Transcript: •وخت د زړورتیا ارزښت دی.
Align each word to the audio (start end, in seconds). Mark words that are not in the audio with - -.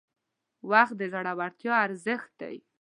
•وخت 0.71 0.93
د 0.97 1.01
زړورتیا 1.13 1.73
ارزښت 1.85 2.31
دی. 2.41 2.55